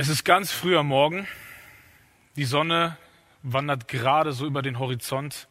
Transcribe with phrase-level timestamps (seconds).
[0.00, 1.28] Es ist ganz früh am Morgen.
[2.34, 2.96] Die Sonne
[3.42, 5.46] wandert gerade so über den Horizont.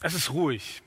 [0.00, 0.80] Es ist ruhig.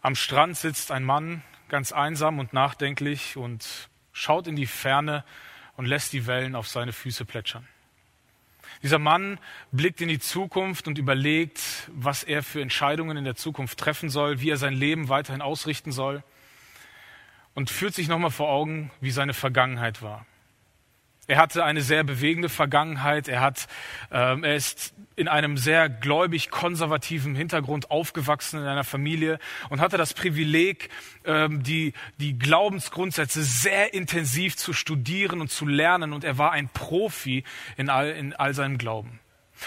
[0.00, 5.24] Am Strand sitzt ein Mann ganz einsam und nachdenklich und schaut in die Ferne
[5.76, 7.68] und lässt die Wellen auf seine Füße plätschern.
[8.82, 9.38] Dieser Mann
[9.70, 14.40] blickt in die Zukunft und überlegt, was er für Entscheidungen in der Zukunft treffen soll,
[14.40, 16.24] wie er sein Leben weiterhin ausrichten soll
[17.52, 20.24] und führt sich nochmal vor Augen, wie seine Vergangenheit war.
[21.28, 23.28] Er hatte eine sehr bewegende Vergangenheit.
[23.28, 23.68] Er, hat,
[24.10, 29.38] ähm, er ist in einem sehr gläubig konservativen Hintergrund aufgewachsen in einer Familie
[29.68, 30.88] und hatte das Privileg,
[31.26, 36.14] ähm, die, die Glaubensgrundsätze sehr intensiv zu studieren und zu lernen.
[36.14, 37.44] Und er war ein Profi
[37.76, 39.20] in all, in all seinem Glauben.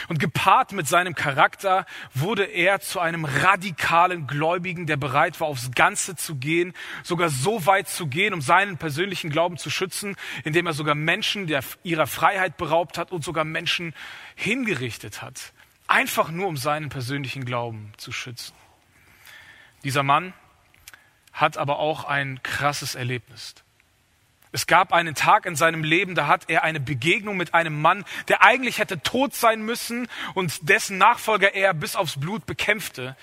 [0.07, 5.71] Und gepaart mit seinem Charakter wurde er zu einem radikalen Gläubigen, der bereit war, aufs
[5.71, 6.73] Ganze zu gehen,
[7.03, 11.47] sogar so weit zu gehen, um seinen persönlichen Glauben zu schützen, indem er sogar Menschen
[11.47, 13.93] der, ihrer Freiheit beraubt hat und sogar Menschen
[14.35, 15.53] hingerichtet hat.
[15.87, 18.53] Einfach nur, um seinen persönlichen Glauben zu schützen.
[19.83, 20.33] Dieser Mann
[21.33, 23.55] hat aber auch ein krasses Erlebnis.
[24.51, 28.03] Es gab einen Tag in seinem Leben, da hat er eine Begegnung mit einem Mann,
[28.27, 33.15] der eigentlich hätte tot sein müssen und dessen Nachfolger er bis aufs Blut bekämpfte.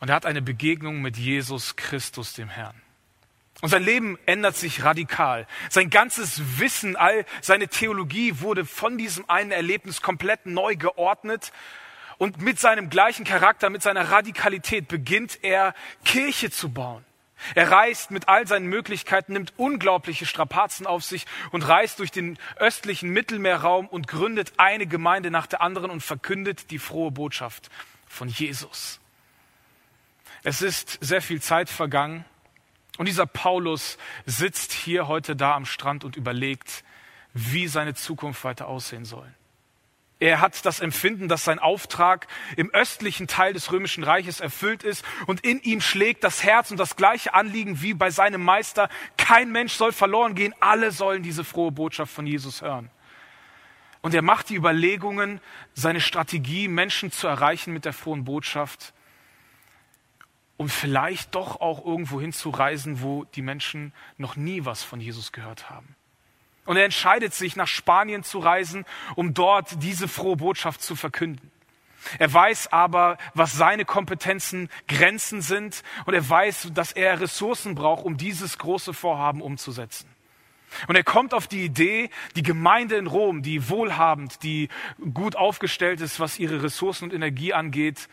[0.00, 2.74] Und er hat eine Begegnung mit Jesus Christus, dem Herrn.
[3.60, 5.46] Und sein Leben ändert sich radikal.
[5.68, 11.52] Sein ganzes Wissen, all seine Theologie wurde von diesem einen Erlebnis komplett neu geordnet.
[12.16, 17.04] Und mit seinem gleichen Charakter, mit seiner Radikalität beginnt er Kirche zu bauen.
[17.54, 22.38] Er reist mit all seinen Möglichkeiten, nimmt unglaubliche Strapazen auf sich und reist durch den
[22.56, 27.70] östlichen Mittelmeerraum und gründet eine Gemeinde nach der anderen und verkündet die frohe Botschaft
[28.06, 29.00] von Jesus.
[30.42, 32.24] Es ist sehr viel Zeit vergangen
[32.98, 36.84] und dieser Paulus sitzt hier heute da am Strand und überlegt,
[37.32, 39.32] wie seine Zukunft weiter aussehen soll.
[40.20, 42.26] Er hat das Empfinden, dass sein Auftrag
[42.56, 46.76] im östlichen Teil des römischen Reiches erfüllt ist und in ihm schlägt das Herz und
[46.76, 48.90] das gleiche Anliegen wie bei seinem Meister.
[49.16, 52.90] Kein Mensch soll verloren gehen, alle sollen diese frohe Botschaft von Jesus hören.
[54.02, 55.40] Und er macht die Überlegungen,
[55.72, 58.92] seine Strategie, Menschen zu erreichen mit der frohen Botschaft,
[60.58, 65.70] um vielleicht doch auch irgendwo hinzureisen, wo die Menschen noch nie was von Jesus gehört
[65.70, 65.96] haben.
[66.70, 68.84] Und er entscheidet sich, nach Spanien zu reisen,
[69.16, 71.50] um dort diese frohe Botschaft zu verkünden.
[72.20, 78.04] Er weiß aber, was seine Kompetenzen Grenzen sind und er weiß, dass er Ressourcen braucht,
[78.04, 80.08] um dieses große Vorhaben umzusetzen.
[80.86, 84.68] Und er kommt auf die Idee, die Gemeinde in Rom, die wohlhabend, die
[85.12, 88.08] gut aufgestellt ist, was ihre Ressourcen und Energie angeht,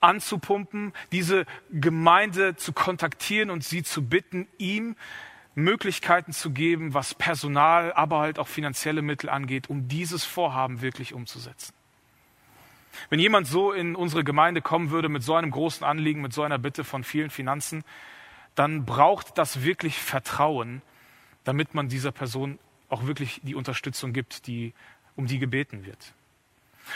[0.00, 4.96] anzupumpen, diese Gemeinde zu kontaktieren und sie zu bitten, ihm
[5.56, 11.14] Möglichkeiten zu geben, was Personal, aber halt auch finanzielle Mittel angeht, um dieses Vorhaben wirklich
[11.14, 11.72] umzusetzen.
[13.08, 16.42] Wenn jemand so in unsere Gemeinde kommen würde mit so einem großen Anliegen, mit so
[16.42, 17.84] einer Bitte von vielen Finanzen,
[18.54, 20.82] dann braucht das wirklich Vertrauen,
[21.44, 22.58] damit man dieser Person
[22.88, 24.74] auch wirklich die Unterstützung gibt, die,
[25.16, 26.14] um die gebeten wird.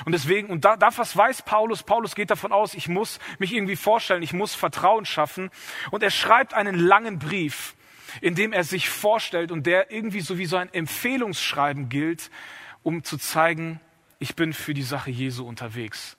[0.04, 3.54] Und deswegen, und da, da was weiß Paulus, Paulus geht davon aus, ich muss mich
[3.54, 5.50] irgendwie vorstellen, ich muss Vertrauen schaffen.
[5.90, 7.74] Und er schreibt einen langen Brief,
[8.20, 12.30] in dem er sich vorstellt und der irgendwie so wie so ein Empfehlungsschreiben gilt,
[12.82, 13.80] um zu zeigen,
[14.18, 16.16] ich bin für die Sache Jesu unterwegs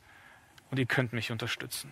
[0.69, 1.91] und ihr könnt mich unterstützen.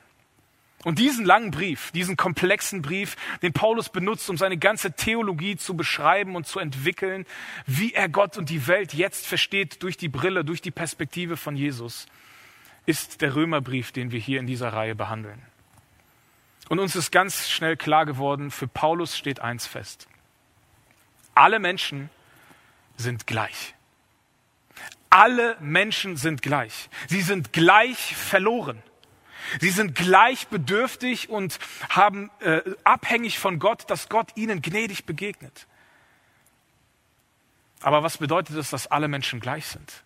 [0.86, 5.76] Und diesen langen Brief, diesen komplexen Brief, den Paulus benutzt, um seine ganze Theologie zu
[5.76, 7.26] beschreiben und zu entwickeln,
[7.66, 11.58] wie er Gott und die Welt jetzt versteht durch die Brille, durch die Perspektive von
[11.58, 12.08] Jesus,
[12.86, 15.42] ist der Römerbrief, den wir hier in dieser Reihe behandeln.
[16.70, 20.08] Und uns ist ganz schnell klar geworden, für Paulus steht eins fest.
[21.34, 22.10] Alle Menschen
[22.96, 23.74] sind gleich.
[25.10, 26.90] Alle Menschen sind gleich.
[27.08, 28.84] Sie sind gleich verloren.
[29.60, 31.58] Sie sind gleich bedürftig und
[31.90, 35.66] haben äh, abhängig von Gott, dass Gott ihnen gnädig begegnet.
[37.82, 40.04] Aber was bedeutet es, dass alle Menschen gleich sind?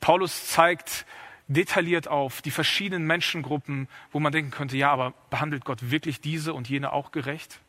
[0.00, 1.04] Paulus zeigt
[1.48, 6.54] detailliert auf die verschiedenen Menschengruppen, wo man denken könnte, ja, aber behandelt Gott wirklich diese
[6.54, 7.60] und jene auch gerecht?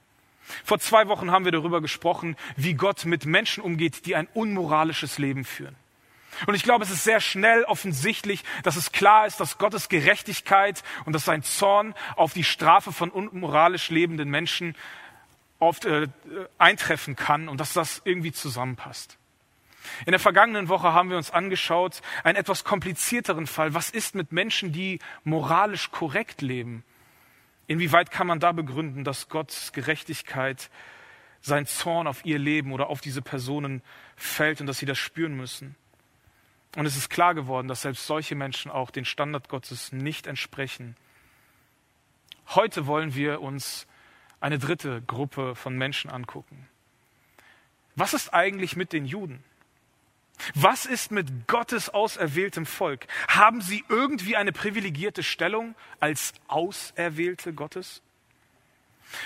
[0.63, 5.17] Vor zwei Wochen haben wir darüber gesprochen, wie Gott mit Menschen umgeht, die ein unmoralisches
[5.17, 5.75] Leben führen.
[6.47, 10.83] Und ich glaube, es ist sehr schnell offensichtlich, dass es klar ist, dass Gottes Gerechtigkeit
[11.05, 14.75] und dass sein Zorn auf die Strafe von unmoralisch lebenden Menschen
[15.59, 16.07] oft äh,
[16.57, 19.18] eintreffen kann und dass das irgendwie zusammenpasst.
[20.05, 23.73] In der vergangenen Woche haben wir uns angeschaut, einen etwas komplizierteren Fall.
[23.73, 26.83] Was ist mit Menschen, die moralisch korrekt leben?
[27.67, 30.69] Inwieweit kann man da begründen, dass Gottes Gerechtigkeit
[31.41, 33.81] sein Zorn auf ihr Leben oder auf diese Personen
[34.15, 35.75] fällt und dass sie das spüren müssen.
[36.75, 40.95] Und es ist klar geworden, dass selbst solche Menschen auch den Standard Gottes nicht entsprechen.
[42.49, 43.87] Heute wollen wir uns
[44.39, 46.67] eine dritte Gruppe von Menschen angucken.
[47.95, 49.43] Was ist eigentlich mit den Juden?
[50.55, 53.07] Was ist mit Gottes auserwähltem Volk?
[53.27, 58.01] Haben sie irgendwie eine privilegierte Stellung als Auserwählte Gottes?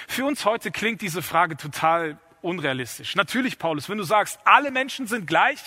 [0.07, 3.15] Für uns heute klingt diese Frage total unrealistisch.
[3.15, 5.60] Natürlich, Paulus, wenn du sagst, alle Menschen sind gleich,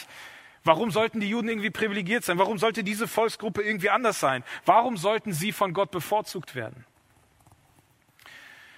[0.65, 2.39] warum sollten die Juden irgendwie privilegiert sein?
[2.39, 4.45] Warum sollte diese Volksgruppe irgendwie anders sein?
[4.65, 6.85] Warum sollten sie von Gott bevorzugt werden?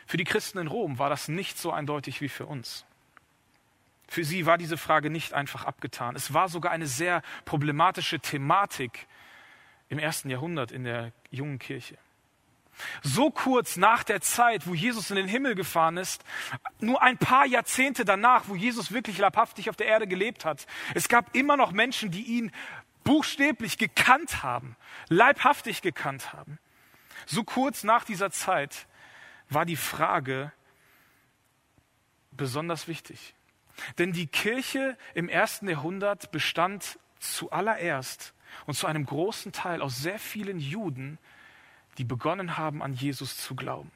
[0.06, 2.86] Für die Christen in Rom war das nicht so eindeutig wie für uns.
[4.08, 6.16] Für sie war diese Frage nicht einfach abgetan.
[6.16, 9.06] Es war sogar eine sehr problematische Thematik
[9.90, 11.98] im ersten Jahrhundert in der jungen Kirche.
[13.02, 16.24] So kurz nach der Zeit, wo Jesus in den Himmel gefahren ist,
[16.80, 21.08] nur ein paar Jahrzehnte danach, wo Jesus wirklich leibhaftig auf der Erde gelebt hat, es
[21.08, 22.52] gab immer noch Menschen, die ihn
[23.04, 24.76] buchstäblich gekannt haben,
[25.08, 26.58] leibhaftig gekannt haben.
[27.26, 28.86] So kurz nach dieser Zeit
[29.50, 30.52] war die Frage
[32.30, 33.34] besonders wichtig.
[33.98, 38.34] Denn die Kirche im ersten Jahrhundert bestand zuallererst
[38.66, 41.18] und zu einem großen Teil aus sehr vielen Juden,
[41.98, 43.90] die begonnen haben, an Jesus zu glauben.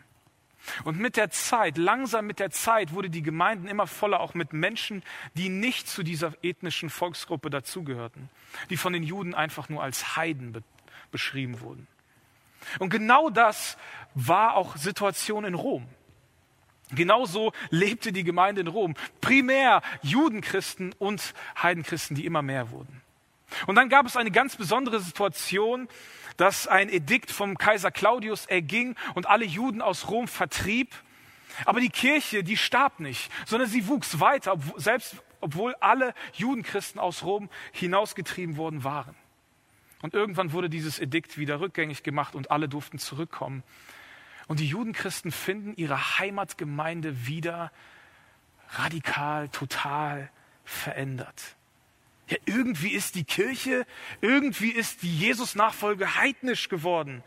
[0.85, 4.53] Und mit der Zeit, langsam mit der Zeit, wurde die Gemeinden immer voller, auch mit
[4.53, 5.03] Menschen,
[5.35, 8.29] die nicht zu dieser ethnischen Volksgruppe dazugehörten,
[8.71, 10.63] die von den Juden einfach nur als Heiden be
[11.11, 11.87] beschrieben wurden.
[12.79, 13.77] Und genau das
[14.15, 15.87] war auch Situation in Rom.
[16.91, 18.95] Genauso lebte die Gemeinde in Rom.
[19.21, 23.01] Primär Judenchristen und Heidenchristen, die immer mehr wurden.
[23.67, 25.89] Und dann gab es eine ganz besondere Situation,
[26.37, 30.95] dass ein Edikt vom Kaiser Claudius erging und alle Juden aus Rom vertrieb.
[31.67, 37.25] Aber die Kirche, die starb nicht, sondern sie wuchs weiter, selbst obwohl alle Judenchristen aus
[37.25, 39.15] Rom hinausgetrieben worden waren.
[40.01, 43.63] Und irgendwann wurde dieses Edikt wieder rückgängig gemacht und alle durften zurückkommen.
[44.49, 47.73] Und die Judenchristen finden ihre Heimatgemeinde wieder
[48.71, 50.31] radikal, total
[50.65, 51.57] verändert.
[52.29, 53.87] Ja, irgendwie ist die Kirche,
[54.21, 57.23] irgendwie ist die Jesus-Nachfolge heidnisch geworden.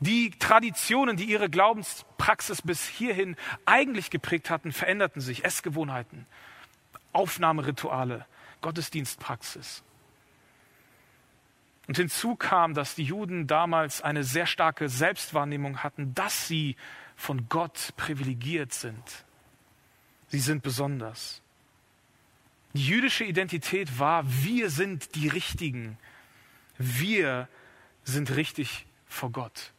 [0.00, 5.44] Die Traditionen, die ihre Glaubenspraxis bis hierhin eigentlich geprägt hatten, veränderten sich.
[5.44, 6.26] Essgewohnheiten,
[7.12, 8.26] Aufnahmerituale,
[8.62, 9.84] Gottesdienstpraxis.
[11.88, 16.76] Und hinzu kam, dass die Juden damals eine sehr starke Selbstwahrnehmung hatten, dass sie
[17.16, 19.02] von Gott privilegiert sind.
[20.28, 21.42] Sie sind besonders.
[22.74, 25.98] Die jüdische Identität war, wir sind die Richtigen.
[26.78, 27.48] Wir
[28.04, 29.72] sind richtig vor Gott.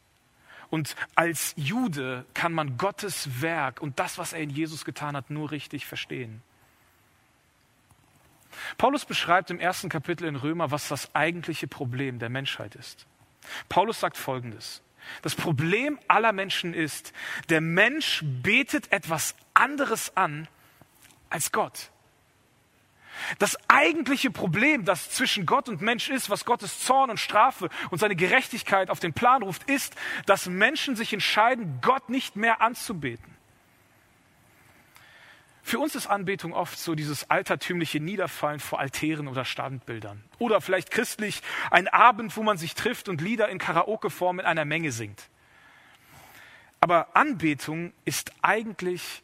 [0.70, 5.30] Und als Jude kann man Gottes Werk und das, was er in Jesus getan hat,
[5.30, 6.42] nur richtig verstehen.
[8.78, 13.06] Paulus beschreibt im ersten Kapitel in Römer, was das eigentliche Problem der Menschheit ist.
[13.68, 14.82] Paulus sagt Folgendes.
[15.22, 17.12] Das Problem aller Menschen ist,
[17.50, 20.48] der Mensch betet etwas anderes an
[21.28, 21.90] als Gott.
[23.38, 27.98] Das eigentliche Problem, das zwischen Gott und Mensch ist, was Gottes Zorn und Strafe und
[27.98, 29.94] seine Gerechtigkeit auf den Plan ruft, ist,
[30.26, 33.33] dass Menschen sich entscheiden, Gott nicht mehr anzubeten.
[35.66, 40.22] Für uns ist Anbetung oft so dieses altertümliche Niederfallen vor Altären oder Standbildern.
[40.38, 41.40] Oder vielleicht christlich
[41.70, 45.30] ein Abend, wo man sich trifft und Lieder in Karaoke-Form in einer Menge singt.
[46.80, 49.22] Aber Anbetung ist eigentlich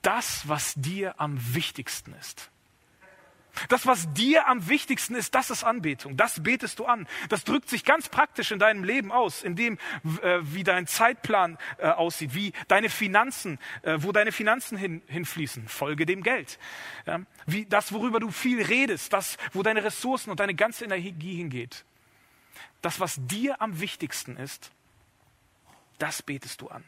[0.00, 2.50] das, was dir am wichtigsten ist.
[3.68, 6.16] Das, was dir am wichtigsten ist, das ist Anbetung.
[6.16, 7.08] Das betest du an.
[7.28, 9.78] Das drückt sich ganz praktisch in deinem Leben aus, in dem,
[10.22, 15.68] äh, wie dein Zeitplan äh, aussieht, wie deine Finanzen, äh, wo deine Finanzen hin, hinfließen.
[15.68, 16.58] Folge dem Geld.
[17.06, 17.20] Ja?
[17.46, 21.84] Wie das, worüber du viel redest, das, wo deine Ressourcen und deine ganze Energie hingeht.
[22.82, 24.70] Das, was dir am wichtigsten ist,
[25.98, 26.84] das betest du an.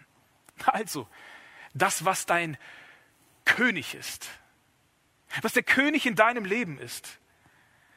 [0.67, 1.09] Also,
[1.75, 2.59] das, was dein
[3.45, 4.29] König ist,
[5.43, 7.19] was der König in deinem Leben ist.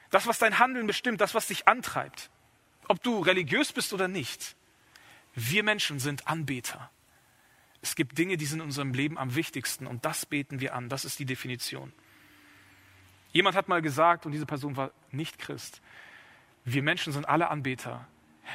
[0.09, 2.29] Das, was dein Handeln bestimmt, das, was dich antreibt.
[2.87, 4.55] Ob du religiös bist oder nicht.
[5.33, 6.91] Wir Menschen sind Anbeter.
[7.81, 10.89] Es gibt Dinge, die sind in unserem Leben am wichtigsten und das beten wir an.
[10.89, 11.93] Das ist die Definition.
[13.31, 15.81] Jemand hat mal gesagt, und diese Person war nicht Christ,
[16.65, 18.07] wir Menschen sind alle Anbeter.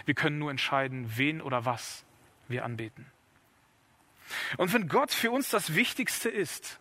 [0.05, 2.05] Wir können nur entscheiden, wen oder was
[2.47, 3.07] wir anbeten.
[4.57, 6.79] Und wenn Gott für uns das Wichtigste ist,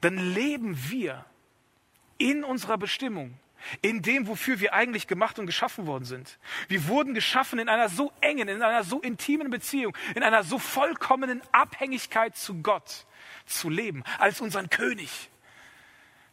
[0.00, 1.24] dann leben wir
[2.18, 3.38] in unserer Bestimmung,
[3.82, 6.38] in dem, wofür wir eigentlich gemacht und geschaffen worden sind.
[6.68, 10.58] Wir wurden geschaffen in einer so engen, in einer so intimen Beziehung, in einer so
[10.58, 13.06] vollkommenen Abhängigkeit zu Gott
[13.46, 15.30] zu leben, als unseren König.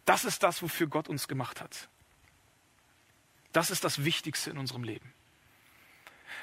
[0.05, 1.89] Das ist das, wofür Gott uns gemacht hat.
[3.51, 5.13] Das ist das Wichtigste in unserem Leben.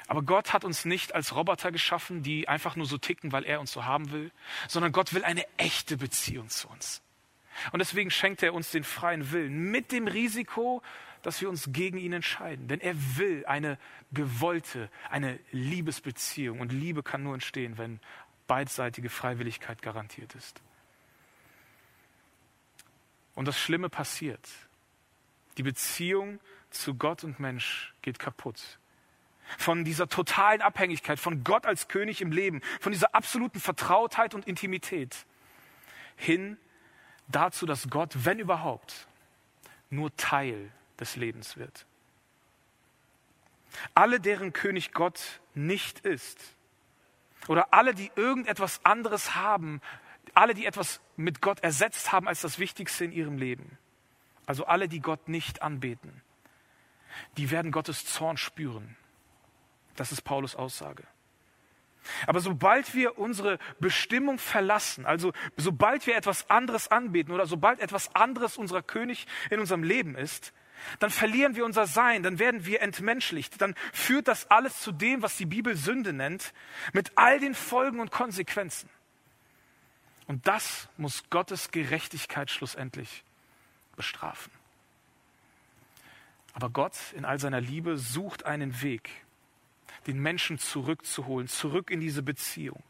[0.07, 3.59] Aber Gott hat uns nicht als Roboter geschaffen, die einfach nur so ticken, weil er
[3.59, 4.31] uns so haben will,
[4.67, 7.01] sondern Gott will eine echte Beziehung zu uns.
[7.71, 10.81] Und deswegen schenkt er uns den freien Willen mit dem Risiko,
[11.21, 12.67] dass wir uns gegen ihn entscheiden.
[12.67, 13.79] Denn er will eine
[14.11, 16.59] gewollte, eine Liebesbeziehung.
[16.59, 17.99] Und Liebe kann nur entstehen, wenn
[18.47, 20.61] beidseitige Freiwilligkeit garantiert ist.
[23.33, 24.47] Und das Schlimme passiert.
[25.57, 26.39] Die Beziehung
[26.69, 28.79] zu Gott und Mensch geht kaputt.
[29.57, 34.47] Von dieser totalen Abhängigkeit von Gott als König im Leben, von dieser absoluten Vertrautheit und
[34.47, 35.25] Intimität
[36.15, 36.57] hin
[37.27, 39.07] dazu, dass Gott, wenn überhaupt,
[39.89, 41.85] nur Teil des Lebens wird.
[43.93, 46.39] Alle, deren König Gott nicht ist,
[47.47, 49.81] oder alle, die irgendetwas anderes haben,
[50.33, 53.77] alle, die etwas mit Gott ersetzt haben als das Wichtigste in ihrem Leben,
[54.45, 56.21] also alle, die Gott nicht anbeten,
[57.37, 58.95] die werden Gottes Zorn spüren.
[59.95, 61.03] Das ist Paulus Aussage.
[62.27, 68.13] Aber sobald wir unsere Bestimmung verlassen, also sobald wir etwas anderes anbeten oder sobald etwas
[68.15, 70.53] anderes unser König in unserem Leben ist,
[70.99, 75.21] dann verlieren wir unser Sein, dann werden wir entmenschlicht, dann führt das alles zu dem,
[75.21, 76.53] was die Bibel Sünde nennt,
[76.93, 78.89] mit all den Folgen und Konsequenzen.
[80.27, 83.23] Und das muss Gottes Gerechtigkeit schlussendlich
[83.95, 84.51] bestrafen.
[86.53, 89.09] Aber Gott in all seiner Liebe sucht einen Weg,
[90.07, 92.83] den Menschen zurückzuholen, zurück in diese Beziehung.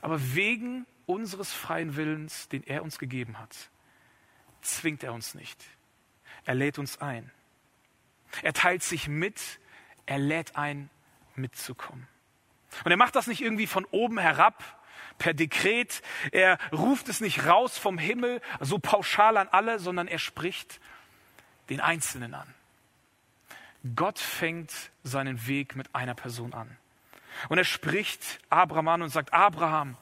[0.00, 3.70] Aber wegen unseres freien Willens, den er uns gegeben hat,
[4.60, 5.64] zwingt er uns nicht.
[6.44, 7.30] Er lädt uns ein.
[8.42, 9.60] Er teilt sich mit,
[10.06, 10.90] er lädt ein,
[11.34, 12.06] mitzukommen.
[12.84, 14.78] Und er macht das nicht irgendwie von oben herab,
[15.18, 16.02] per Dekret.
[16.30, 20.80] Er ruft es nicht raus vom Himmel, so pauschal an alle, sondern er spricht
[21.68, 22.52] den Einzelnen an.
[23.96, 24.72] Gott fängt
[25.02, 26.76] seinen Weg mit einer Person an.
[27.48, 29.96] Und er spricht Abraham an und sagt, Abraham,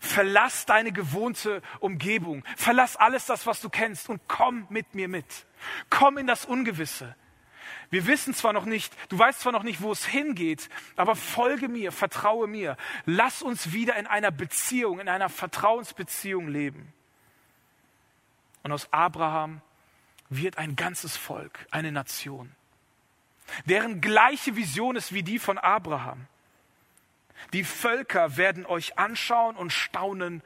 [0.00, 5.26] verlass deine gewohnte Umgebung, verlass alles das, was du kennst und komm mit mir mit.
[5.90, 7.16] Komm in das Ungewisse.
[7.90, 11.68] Wir wissen zwar noch nicht, du weißt zwar noch nicht, wo es hingeht, aber folge
[11.68, 12.76] mir, vertraue mir.
[13.04, 16.92] Lass uns wieder in einer Beziehung, in einer Vertrauensbeziehung leben.
[18.62, 19.60] Und aus Abraham
[20.30, 22.54] wird ein ganzes Volk, eine Nation
[23.66, 26.26] deren gleiche Vision ist wie die von Abraham.
[27.52, 30.42] Die Völker werden euch anschauen und staunen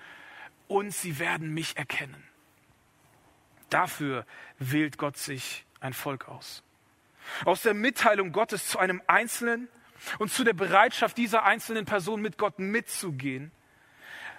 [0.69, 2.23] und sie werden mich erkennen.
[3.71, 4.25] Dafür
[4.59, 6.63] wählt Gott sich ein Volk aus.
[7.45, 9.69] Aus der Mitteilung Gottes zu einem Einzelnen
[10.19, 13.51] und zu der Bereitschaft dieser einzelnen Person mit Gott mitzugehen,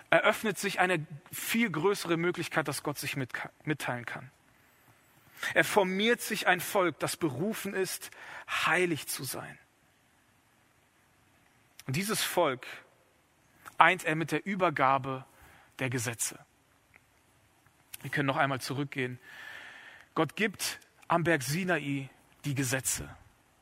[0.09, 4.31] eröffnet sich eine viel größere Möglichkeit, dass Gott sich mitteilen kann.
[5.53, 8.11] Er formiert sich ein Volk, das berufen ist,
[8.49, 9.57] heilig zu sein.
[11.85, 12.65] Und dieses Volk
[13.77, 15.25] eint er mit der Übergabe
[15.79, 16.39] der Gesetze.
[18.01, 19.19] Wir können noch einmal zurückgehen.
[20.15, 22.09] Gott gibt am Berg Sinai
[22.45, 23.09] die Gesetze.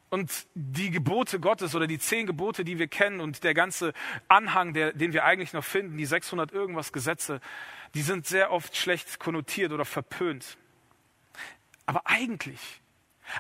[0.10, 3.94] Und die Gebote Gottes oder die zehn Gebote, die wir kennen und der ganze
[4.28, 7.42] Anhang, der, den wir eigentlich noch finden, die 600 irgendwas Gesetze,
[7.96, 10.58] die sind sehr oft schlecht konnotiert oder verpönt.
[11.86, 12.82] Aber eigentlich,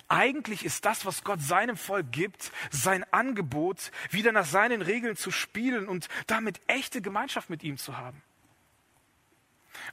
[0.07, 5.31] eigentlich ist das, was Gott seinem Volk gibt, sein Angebot, wieder nach seinen Regeln zu
[5.31, 8.21] spielen und damit echte Gemeinschaft mit ihm zu haben.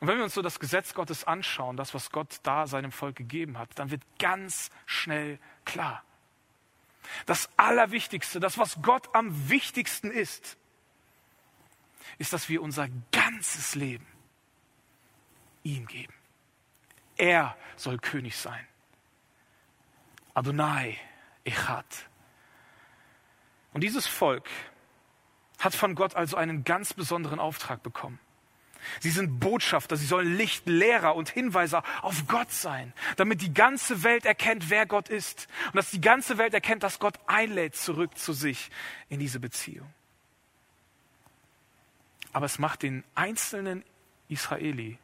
[0.00, 3.16] Und wenn wir uns so das Gesetz Gottes anschauen, das, was Gott da seinem Volk
[3.16, 6.02] gegeben hat, dann wird ganz schnell klar.
[7.26, 10.56] Das Allerwichtigste, das, was Gott am wichtigsten ist,
[12.18, 14.06] ist, dass wir unser ganzes Leben
[15.62, 16.14] ihm geben.
[17.22, 18.66] Er soll König sein.
[20.34, 20.98] Adonai
[21.44, 21.86] Echad.
[23.72, 24.48] Und dieses Volk
[25.60, 28.18] hat von Gott also einen ganz besonderen Auftrag bekommen.
[28.98, 34.26] Sie sind Botschafter, sie sollen Lichtlehrer und Hinweiser auf Gott sein, damit die ganze Welt
[34.26, 38.32] erkennt, wer Gott ist und dass die ganze Welt erkennt, dass Gott einlädt zurück zu
[38.32, 38.68] sich
[39.08, 39.88] in diese Beziehung.
[42.32, 43.84] Aber es macht den einzelnen
[44.26, 44.98] Israeli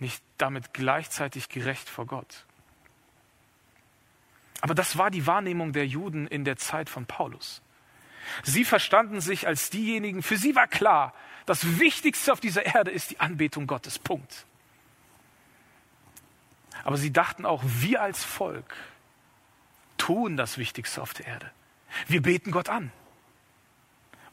[0.00, 2.46] nicht damit gleichzeitig gerecht vor Gott.
[4.60, 7.62] Aber das war die Wahrnehmung der Juden in der Zeit von Paulus.
[8.42, 11.14] Sie verstanden sich als diejenigen, für sie war klar,
[11.46, 13.98] das Wichtigste auf dieser Erde ist die Anbetung Gottes.
[13.98, 14.44] Punkt.
[16.84, 18.74] Aber sie dachten auch, wir als Volk
[19.96, 21.50] tun das Wichtigste auf der Erde.
[22.06, 22.92] Wir beten Gott an.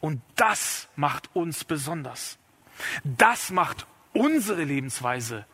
[0.02, 2.38] Und das macht uns besonders.
[3.04, 5.46] Das macht unsere Lebensweise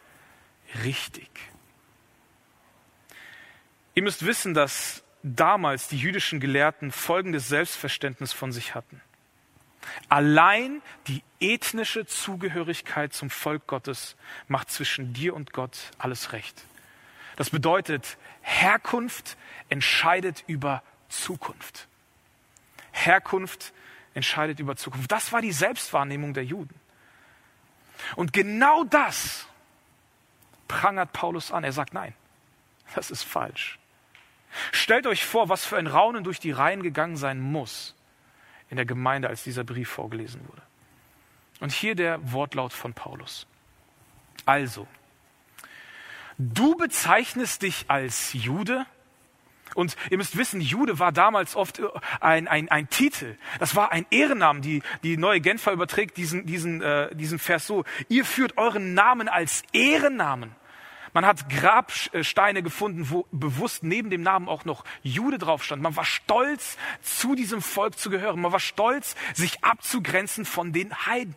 [0.84, 1.30] richtig.
[3.94, 9.02] Ihr müsst wissen, dass damals die jüdischen Gelehrten folgendes Selbstverständnis von sich hatten.
[10.10, 14.16] Allein die ethnische Zugehörigkeit zum Volk Gottes
[14.48, 16.64] macht zwischen dir und Gott alles recht.
[17.36, 19.38] Das bedeutet, Herkunft
[19.70, 21.88] entscheidet über Zukunft.
[22.92, 23.74] Herkunft
[24.14, 25.12] entscheidet über Zukunft.
[25.12, 26.76] Das war die Selbstwahrnehmung der Juden.
[28.16, 29.48] Und genau das
[30.72, 31.66] prangert Paulus an.
[31.66, 32.14] Er sagt, nein,
[32.96, 33.78] das ist falsch.
[34.72, 37.96] Stellt euch vor, was für ein Raunen durch die Reihen gegangen sein muss
[38.70, 40.62] in der Gemeinde, als dieser Brief vorgelesen wurde.
[41.60, 43.46] Und hier der Wortlaut von Paulus.
[44.46, 44.88] Also,
[46.38, 48.86] du bezeichnest dich als Jude,
[49.74, 51.82] und ihr müsst wissen, Jude war damals oft
[52.20, 53.38] ein, ein, ein Titel.
[53.60, 54.62] Das war ein Ehrennamen.
[54.62, 57.86] Die, die neue Genfer überträgt diesen, diesen, äh, diesen Vers so.
[58.10, 60.56] Ihr führt euren Namen als Ehrennamen.
[61.14, 65.82] Man hat Grabsteine gefunden, wo bewusst neben dem Namen auch noch Jude drauf stand.
[65.82, 68.40] Man war stolz, zu diesem Volk zu gehören.
[68.40, 71.36] Man war stolz, sich abzugrenzen von den Heiden.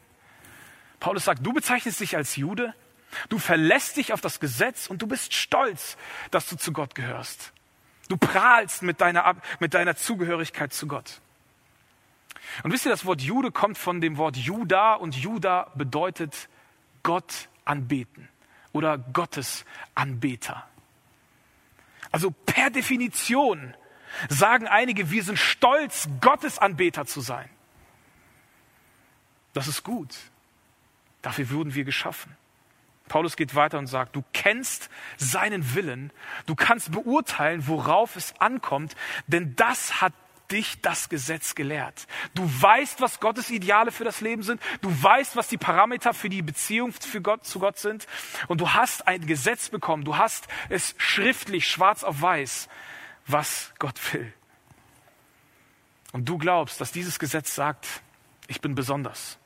[1.00, 2.72] Paulus sagt, du bezeichnest dich als Jude,
[3.28, 5.96] du verlässt dich auf das Gesetz und du bist stolz,
[6.30, 7.52] dass du zu Gott gehörst.
[8.08, 11.20] Du prahlst mit deiner, mit deiner Zugehörigkeit zu Gott.
[12.62, 16.48] Und wisst ihr, das Wort Jude kommt von dem Wort Juda und Juda bedeutet
[17.02, 18.28] Gott anbeten
[18.74, 20.68] oder Gottesanbeter.
[22.12, 23.74] Also per Definition
[24.28, 27.48] sagen einige, wir sind stolz, Gottesanbeter zu sein.
[29.54, 30.14] Das ist gut.
[31.22, 32.36] Dafür wurden wir geschaffen.
[33.08, 36.10] Paulus geht weiter und sagt, du kennst seinen Willen,
[36.46, 40.12] du kannst beurteilen, worauf es ankommt, denn das hat
[40.50, 42.06] dich das Gesetz gelehrt.
[42.34, 44.60] Du weißt, was Gottes Ideale für das Leben sind.
[44.80, 48.06] Du weißt, was die Parameter für die Beziehung für Gott, zu Gott sind.
[48.48, 50.04] Und du hast ein Gesetz bekommen.
[50.04, 52.68] Du hast es schriftlich, schwarz auf weiß,
[53.26, 54.32] was Gott will.
[56.12, 57.87] Und du glaubst, dass dieses Gesetz sagt,
[58.46, 59.38] ich bin besonders.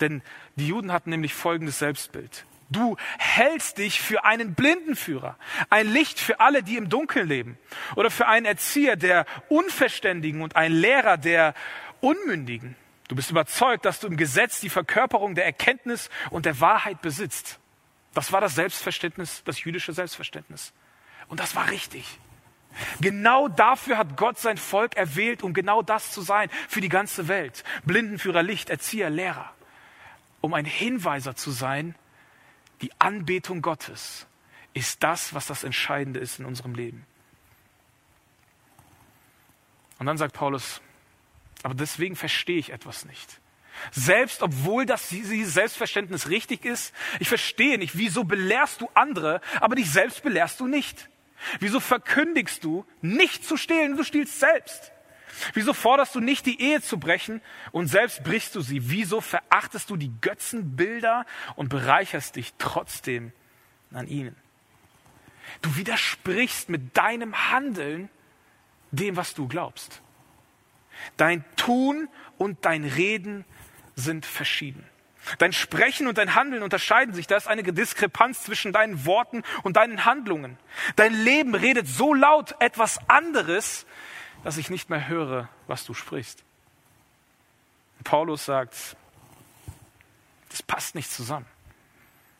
[0.00, 0.22] Denn
[0.56, 2.46] die Juden hatten nämlich folgendes Selbstbild.
[2.70, 5.36] Du hältst dich für einen Blindenführer,
[5.70, 7.58] ein Licht für alle, die im Dunkeln leben,
[7.96, 11.54] oder für einen Erzieher der Unverständigen und ein Lehrer der
[12.00, 12.76] Unmündigen.
[13.08, 17.58] Du bist überzeugt, dass du im Gesetz die Verkörperung der Erkenntnis und der Wahrheit besitzt.
[18.14, 20.72] Das war das Selbstverständnis, das jüdische Selbstverständnis.
[21.28, 22.18] Und das war richtig.
[23.00, 27.28] Genau dafür hat Gott sein Volk erwählt, um genau das zu sein, für die ganze
[27.28, 27.62] Welt.
[27.84, 29.52] Blindenführer, Licht, Erzieher, Lehrer.
[30.40, 31.94] Um ein Hinweiser zu sein
[32.84, 34.26] die Anbetung Gottes
[34.74, 37.06] ist das, was das Entscheidende ist in unserem Leben.
[39.98, 40.82] Und dann sagt Paulus,
[41.62, 43.40] aber deswegen verstehe ich etwas nicht.
[43.90, 49.76] Selbst obwohl das dieses Selbstverständnis richtig ist, ich verstehe nicht, wieso belehrst du andere, aber
[49.76, 51.08] dich selbst belehrst du nicht?
[51.60, 54.92] Wieso verkündigst du, nicht zu stehlen, du stiehlst selbst?
[55.52, 57.40] Wieso forderst du nicht, die Ehe zu brechen
[57.72, 58.90] und selbst brichst du sie?
[58.90, 63.32] Wieso verachtest du die Götzenbilder und bereicherst dich trotzdem
[63.92, 64.36] an ihnen?
[65.62, 68.08] Du widersprichst mit deinem Handeln
[68.90, 70.00] dem, was du glaubst.
[71.16, 73.44] Dein Tun und dein Reden
[73.96, 74.84] sind verschieden.
[75.38, 77.26] Dein Sprechen und dein Handeln unterscheiden sich.
[77.26, 80.58] Da ist eine Diskrepanz zwischen deinen Worten und deinen Handlungen.
[80.96, 83.86] Dein Leben redet so laut etwas anderes,
[84.44, 86.44] dass ich nicht mehr höre, was du sprichst.
[88.04, 88.96] Paulus sagt,
[90.50, 91.46] das passt nicht zusammen.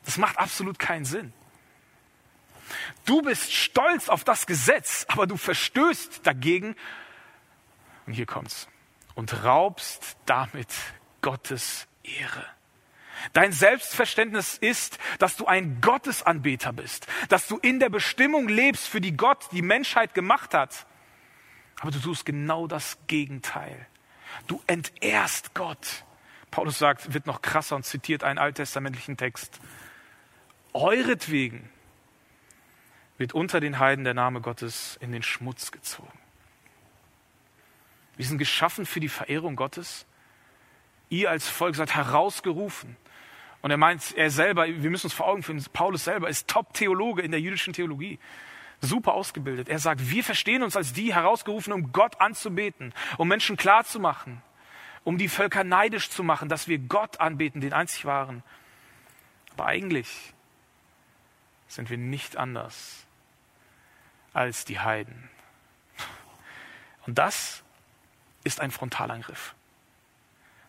[0.05, 1.33] Das macht absolut keinen Sinn.
[3.05, 6.75] Du bist stolz auf das Gesetz, aber du verstößt dagegen,
[8.05, 8.67] und hier kommt's,
[9.15, 10.69] und raubst damit
[11.21, 12.45] Gottes Ehre.
[13.33, 19.01] Dein Selbstverständnis ist, dass du ein Gottesanbeter bist, dass du in der Bestimmung lebst, für
[19.01, 20.85] die Gott die Menschheit gemacht hat.
[21.79, 23.87] Aber du tust genau das Gegenteil.
[24.47, 26.03] Du entehrst Gott.
[26.51, 29.59] Paulus sagt, wird noch krasser und zitiert einen alttestamentlichen Text.
[30.73, 31.69] Euretwegen
[33.17, 36.19] wird unter den Heiden der Name Gottes in den Schmutz gezogen.
[38.17, 40.05] Wir sind geschaffen für die Verehrung Gottes.
[41.09, 42.95] Ihr als Volk seid herausgerufen.
[43.61, 47.21] Und er meint, er selber, wir müssen uns vor Augen führen, Paulus selber ist Top-Theologe
[47.21, 48.19] in der jüdischen Theologie
[48.81, 49.69] super ausgebildet.
[49.69, 54.41] Er sagt, wir verstehen uns als die herausgerufen, um Gott anzubeten, um Menschen klarzumachen,
[55.03, 58.43] um die Völker neidisch zu machen, dass wir Gott anbeten, den einzig wahren.
[59.53, 60.33] Aber eigentlich
[61.67, 63.05] sind wir nicht anders
[64.33, 65.29] als die Heiden.
[67.05, 67.63] Und das
[68.43, 69.55] ist ein Frontalangriff.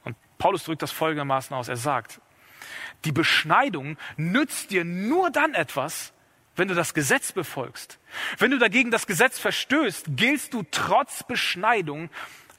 [0.04, 1.68] Und Paulus drückt das folgendermaßen aus.
[1.68, 2.20] Er sagt,
[3.04, 6.12] die Beschneidung nützt dir nur dann etwas,
[6.56, 7.98] wenn du das Gesetz befolgst.
[8.38, 12.10] Wenn du dagegen das Gesetz verstößt, giltst du trotz Beschneidung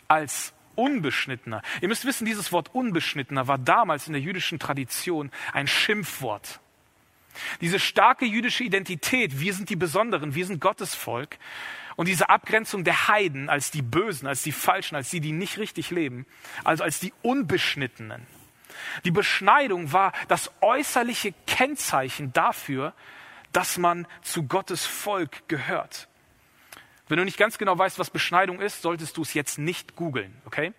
[0.07, 1.63] als Unbeschnittener.
[1.81, 6.59] Ihr müsst wissen, dieses Wort Unbeschnittener war damals in der jüdischen Tradition ein Schimpfwort.
[7.61, 11.37] Diese starke jüdische Identität, wir sind die Besonderen, wir sind Gottes Volk,
[11.95, 15.57] und diese Abgrenzung der Heiden als die Bösen, als die Falschen, als die, die nicht
[15.57, 16.27] richtig leben,
[16.63, 18.25] also als die Unbeschnittenen.
[19.03, 22.93] Die Beschneidung war das äußerliche Kennzeichen dafür,
[23.57, 26.07] dass man zu Gottes Volk gehört.
[27.07, 30.39] Wenn du nicht ganz genau weißt, was Beschneidung ist, solltest du es jetzt nicht googeln,
[30.45, 30.73] okay?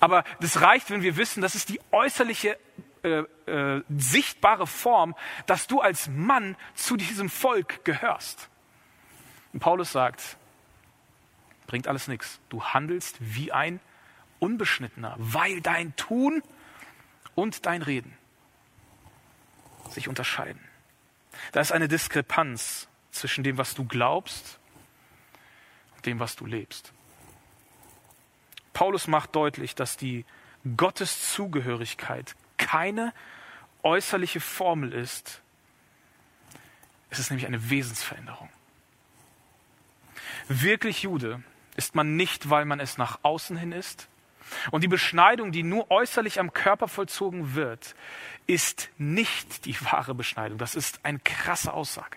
[0.00, 2.56] Aber das reicht, wenn wir wissen, das ist die äußerliche
[3.02, 8.48] äh, äh, sichtbare Form, dass du als Mann zu diesem Volk gehörst.
[9.52, 10.38] Und Paulus sagt,
[11.66, 12.40] bringt alles nichts.
[12.48, 13.78] Du handelst wie ein
[14.38, 16.42] Unbeschnittener, weil dein Tun
[17.34, 18.16] und dein Reden
[19.90, 20.65] sich unterscheiden.
[21.52, 24.58] Da ist eine Diskrepanz zwischen dem, was du glaubst
[25.96, 26.92] und dem, was du lebst.
[28.72, 30.24] Paulus macht deutlich, dass die
[30.76, 33.12] Gotteszugehörigkeit keine
[33.82, 35.40] äußerliche Formel ist.
[37.08, 38.50] Es ist nämlich eine Wesensveränderung.
[40.48, 41.42] Wirklich Jude
[41.76, 44.08] ist man nicht, weil man es nach außen hin ist.
[44.70, 47.94] Und die Beschneidung, die nur äußerlich am Körper vollzogen wird,
[48.46, 50.58] ist nicht die wahre Beschneidung.
[50.58, 52.16] Das ist eine krasse Aussage.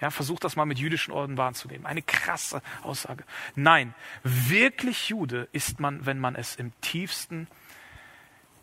[0.00, 1.86] Ja, versucht das mal mit jüdischen Orden wahrzunehmen.
[1.86, 3.24] Eine krasse Aussage.
[3.54, 7.46] Nein, wirklich Jude ist man, wenn man es im tiefsten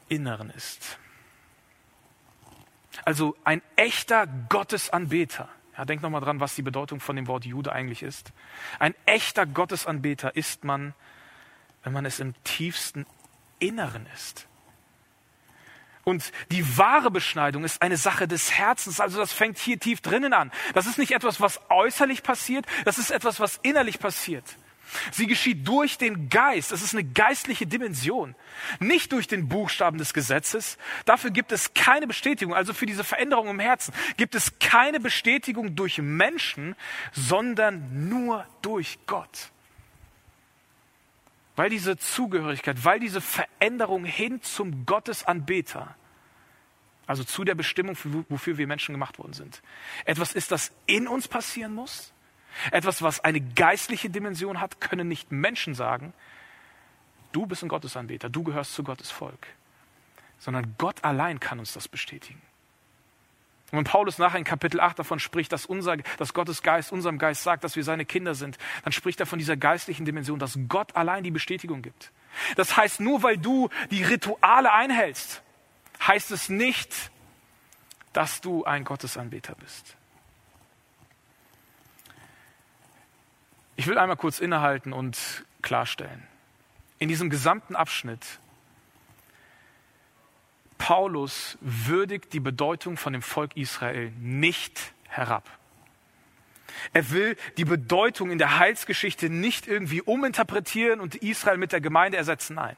[0.10, 1.00] Inneren ist.
[3.06, 5.47] Also ein echter Gottesanbeter.
[5.78, 8.34] Ja, denk nochmal dran, was die Bedeutung von dem Wort Jude eigentlich ist.
[8.78, 10.93] Ein echter Gottesanbeter ist man,
[11.83, 13.05] wenn man es im tiefsten
[13.59, 14.47] Inneren ist.
[16.03, 18.99] Und die wahre Beschneidung ist eine Sache des Herzens.
[18.99, 20.51] Also das fängt hier tief drinnen an.
[20.73, 22.65] Das ist nicht etwas, was äußerlich passiert.
[22.85, 24.45] Das ist etwas, was innerlich passiert.
[25.11, 26.71] Sie geschieht durch den Geist.
[26.71, 28.35] Es ist eine geistliche Dimension.
[28.79, 30.77] Nicht durch den Buchstaben des Gesetzes.
[31.05, 32.53] Dafür gibt es keine Bestätigung.
[32.53, 36.75] Also für diese Veränderung im Herzen gibt es keine Bestätigung durch Menschen,
[37.13, 39.51] sondern nur durch Gott.
[41.55, 45.95] Weil diese Zugehörigkeit, weil diese Veränderung hin zum Gottesanbeter,
[47.07, 47.97] also zu der Bestimmung,
[48.29, 49.61] wofür wir Menschen gemacht worden sind,
[50.05, 52.13] etwas ist, das in uns passieren muss,
[52.71, 56.13] etwas, was eine geistliche Dimension hat, können nicht Menschen sagen,
[57.31, 59.47] du bist ein Gottesanbeter, du gehörst zu Gottes Volk,
[60.39, 62.41] sondern Gott allein kann uns das bestätigen.
[63.71, 67.17] Und wenn Paulus nachher in Kapitel 8 davon spricht, dass, unser, dass Gottes Geist unserem
[67.17, 70.60] Geist sagt, dass wir seine Kinder sind, dann spricht er von dieser geistlichen Dimension, dass
[70.67, 72.12] Gott allein die Bestätigung gibt.
[72.57, 75.41] Das heißt, nur weil du die Rituale einhältst,
[76.05, 77.12] heißt es nicht,
[78.12, 79.95] dass du ein Gottesanbeter bist.
[83.77, 86.27] Ich will einmal kurz innehalten und klarstellen.
[86.99, 88.39] In diesem gesamten Abschnitt
[90.81, 95.47] Paulus würdigt die Bedeutung von dem Volk Israel nicht herab.
[96.91, 102.17] Er will die Bedeutung in der Heilsgeschichte nicht irgendwie uminterpretieren und Israel mit der Gemeinde
[102.17, 102.55] ersetzen.
[102.55, 102.75] Nein.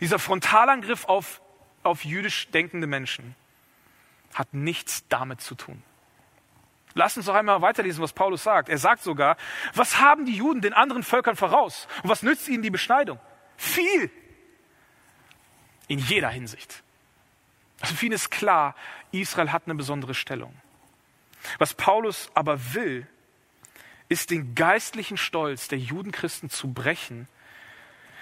[0.00, 1.40] Dieser Frontalangriff auf,
[1.82, 3.34] auf jüdisch denkende Menschen
[4.34, 5.82] hat nichts damit zu tun.
[6.92, 8.68] Lass uns doch einmal weiterlesen, was Paulus sagt.
[8.68, 9.38] Er sagt sogar,
[9.72, 11.88] was haben die Juden den anderen Völkern voraus?
[12.02, 13.18] Und was nützt ihnen die Beschneidung?
[13.56, 14.10] Viel.
[15.86, 16.82] In jeder Hinsicht.
[17.80, 18.74] Also für ihn ist klar,
[19.12, 20.54] Israel hat eine besondere Stellung.
[21.58, 23.06] Was Paulus aber will,
[24.08, 27.28] ist den geistlichen Stolz der Judenchristen zu brechen,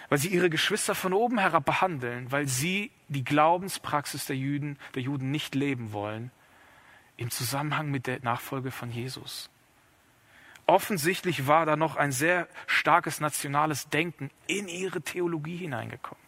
[0.09, 5.03] weil sie ihre Geschwister von oben herab behandeln, weil sie die Glaubenspraxis der Juden, der
[5.03, 6.31] Juden nicht leben wollen,
[7.17, 9.49] im Zusammenhang mit der Nachfolge von Jesus.
[10.67, 16.23] Offensichtlich war da noch ein sehr starkes nationales Denken in ihre Theologie hineingekommen.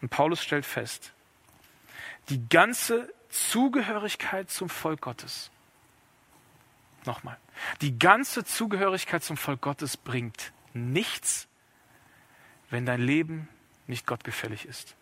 [0.00, 1.12] Und Paulus stellt fest,
[2.28, 5.50] die ganze Zugehörigkeit zum Volk Gottes.
[7.04, 7.38] Nochmal.
[7.80, 11.48] Die ganze Zugehörigkeit zum Volk Gottes bringt nichts,
[12.70, 13.48] wenn dein Leben
[13.86, 14.94] nicht gottgefällig ist.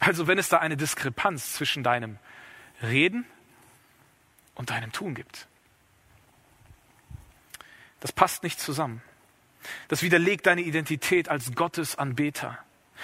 [0.00, 2.18] Also wenn es da eine Diskrepanz zwischen deinem
[2.82, 3.26] Reden
[4.54, 5.46] und deinem Tun gibt.
[8.00, 9.02] Das passt nicht zusammen.
[9.88, 12.58] Das widerlegt deine Identität als Gottesanbeter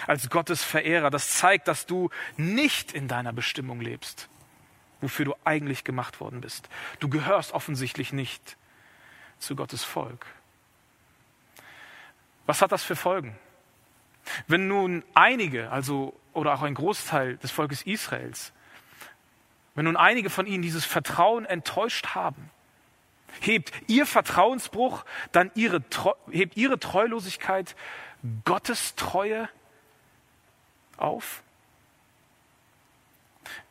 [0.07, 1.11] als Gottes Verehrer.
[1.11, 4.29] Das zeigt, dass du nicht in deiner Bestimmung lebst.
[5.03, 6.71] wofür du eigentlich gemacht worden bist.
[7.01, 8.57] Du gehörst offensichtlich nicht
[9.39, 10.27] zu Gottes Volk.
[12.47, 13.37] Was hat das für Folgen?
[14.47, 18.53] Wenn nun einige, also oder auch ein Großteil des Volkes Israels,
[19.75, 22.51] wenn nun einige von ihnen dieses Vertrauen enttäuscht haben,
[23.41, 25.83] hebt ihr Vertrauensbruch dann ihre,
[26.31, 27.77] hebt ihre Treulosigkeit
[28.45, 29.49] Gottes Treue
[30.97, 31.43] auf?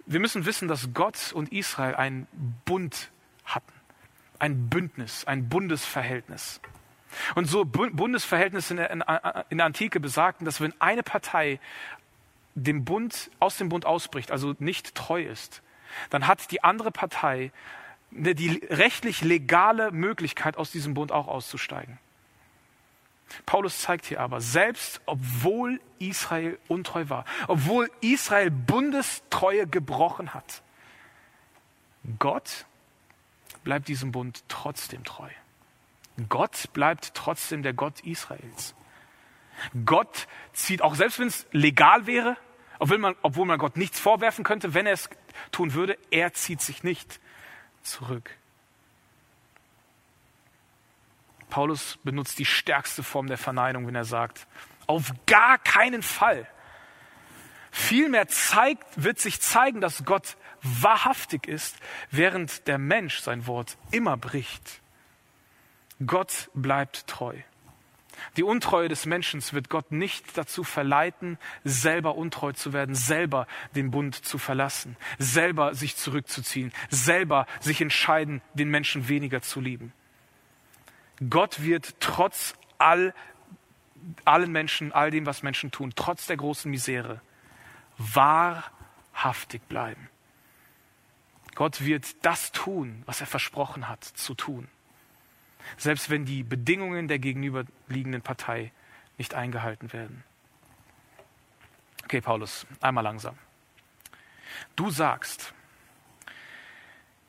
[0.06, 2.28] Wir müssen wissen, dass Gott und Israel einen
[2.66, 3.12] Bund
[3.44, 3.74] hatten,
[4.40, 6.62] ein Bündnis, ein Bundesverhältnis.
[7.34, 9.00] Und so Bundesverhältnisse in
[9.58, 11.60] der, Antike besagten, dass wenn eine Partei
[12.56, 15.62] dem Bund, aus dem Bund ausbricht, also nicht treu ist,
[16.10, 17.52] dann hat die andere Partei
[18.12, 21.98] die rechtlich legale Möglichkeit, aus diesem Bund auch auszusteigen.
[23.46, 30.62] Paulus zeigt hier aber, selbst obwohl Israel untreu war, obwohl Israel Bundestreue gebrochen hat,
[32.20, 32.66] Gott
[33.64, 35.30] bleibt diesem Bund trotzdem treu.
[36.30, 38.76] Gott bleibt trotzdem der Gott Israels.
[39.86, 42.38] Gott zieht, auch selbst wenn es legal wäre,
[42.80, 45.10] obwohl man, obwohl man Gott nichts vorwerfen könnte, wenn er es
[45.52, 47.20] tun würde, er zieht sich nicht
[47.82, 48.38] zurück.
[51.50, 54.48] Paulus benutzt die stärkste Form der Verneinung, wenn er sagt,
[54.88, 56.48] auf gar keinen Fall.
[57.72, 61.78] Vielmehr zeigt, wird sich zeigen, dass Gott wahrhaftig ist,
[62.10, 64.82] während der Mensch sein Wort immer bricht.
[66.06, 67.36] Gott bleibt treu.
[68.38, 73.92] Die Untreue des Menschen wird Gott nicht dazu verleiten, selber untreu zu werden, selber den
[73.92, 79.94] Bund zu verlassen, selber sich zurückzuziehen, selber sich entscheiden, den Menschen weniger zu lieben.
[81.30, 83.14] Gott wird trotz all,
[84.26, 87.22] allen Menschen, all dem, was Menschen tun, trotz der großen Misere,
[87.98, 90.10] wahrhaftig bleiben.
[91.56, 94.68] Gott wird das tun, was er versprochen hat zu tun
[95.78, 98.72] selbst wenn die Bedingungen der gegenüberliegenden Partei
[99.18, 100.24] nicht eingehalten werden.
[102.04, 103.38] Okay, Paulus, einmal langsam.
[104.76, 105.54] Du sagst,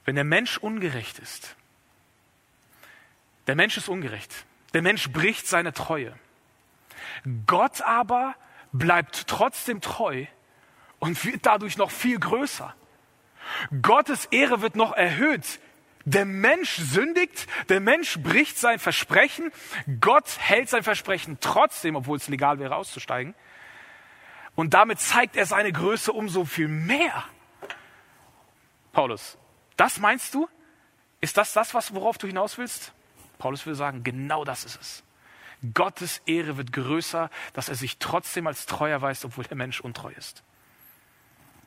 [0.05, 1.57] wenn der Mensch ungerecht ist,
[3.47, 4.33] der Mensch ist ungerecht,
[4.75, 6.15] der Mensch bricht seine Treue.
[7.47, 8.35] Gott aber
[8.73, 10.27] bleibt trotzdem treu
[10.99, 12.75] und wird dadurch noch viel größer.
[13.83, 15.61] Gottes Ehre wird noch erhöht
[16.07, 19.53] der Mensch sündigt, der Mensch bricht sein Versprechen,
[20.01, 23.35] Gott hält sein Versprechen trotzdem, obwohl es legal wäre auszusteigen.
[24.55, 27.25] Und damit zeigt er seine Größe umso viel mehr.
[28.93, 29.37] Paulus,
[29.77, 30.49] das meinst du?
[31.21, 32.93] Ist das das, worauf du hinaus willst?
[33.39, 35.03] Paulus will sagen, genau das ist es.
[35.75, 40.13] Gottes Ehre wird größer, dass er sich trotzdem als treu erweist, obwohl der Mensch untreu
[40.17, 40.43] ist.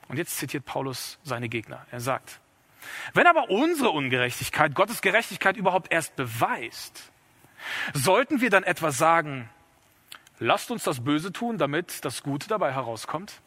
[0.07, 1.85] Und jetzt zitiert Paulus seine Gegner.
[1.91, 2.39] Er sagt,
[3.13, 7.11] wenn aber unsere Ungerechtigkeit Gottes Gerechtigkeit überhaupt erst beweist,
[7.93, 9.49] sollten wir dann etwa sagen,
[10.39, 13.41] lasst uns das Böse tun, damit das Gute dabei herauskommt?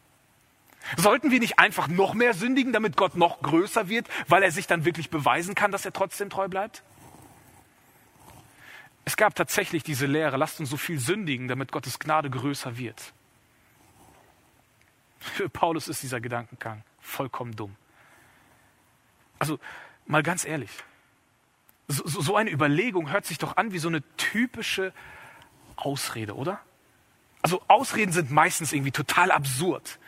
[0.97, 4.67] Sollten wir nicht einfach noch mehr sündigen, damit Gott noch größer wird, weil er sich
[4.67, 6.83] dann wirklich beweisen kann, dass er trotzdem treu bleibt?
[9.05, 13.13] Es gab tatsächlich diese Lehre, lasst uns so viel sündigen, damit Gottes Gnade größer wird.
[15.19, 17.77] Für Paulus ist dieser Gedankengang vollkommen dumm.
[19.39, 19.59] Also
[20.07, 20.71] mal ganz ehrlich,
[21.89, 24.93] so, so eine Überlegung hört sich doch an wie so eine typische
[25.77, 26.61] Ausrede, oder?
[27.43, 29.99] Also Ausreden sind meistens irgendwie total absurd,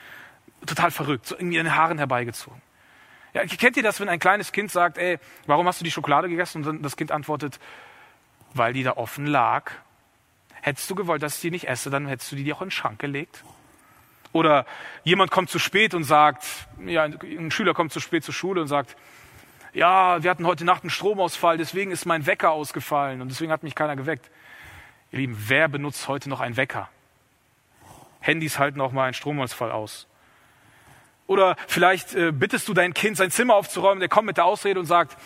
[0.67, 2.63] total verrückt, so irgendwie an den Haaren herbeigezogen.
[3.33, 6.29] Ja, kennt ihr das, wenn ein kleines Kind sagt, ey, warum hast du die Schokolade
[6.29, 6.65] gegessen?
[6.65, 7.59] Und das Kind antwortet,
[8.55, 9.73] weil die da offen lag.
[10.62, 12.73] Hättest du gewollt, dass ich die nicht esse, dann hättest du die auch in den
[12.73, 13.45] Schrank gelegt.
[14.33, 14.67] Oder
[15.05, 16.45] jemand kommt zu spät und sagt,
[16.87, 18.97] ja, ein Schüler kommt zu spät zur Schule und sagt,
[19.75, 23.62] ja, wir hatten heute Nacht einen Stromausfall, deswegen ist mein Wecker ausgefallen und deswegen hat
[23.62, 24.31] mich keiner geweckt.
[25.12, 26.88] Ihr Lieben, wer benutzt heute noch einen Wecker?
[28.21, 30.07] Handys halten auch mal einen Stromausfall aus.
[31.27, 34.81] Oder vielleicht äh, bittest du dein Kind, sein Zimmer aufzuräumen, der kommt mit der Ausrede
[34.81, 35.17] und sagt,